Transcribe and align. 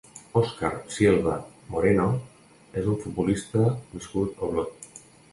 Óscar 0.39 0.77
Sielva 0.93 1.33
Moreno 1.73 2.07
és 2.81 2.87
un 2.93 2.97
futbolista 3.03 3.67
nascut 3.99 4.41
a 4.41 4.49
Olot. 4.49 4.89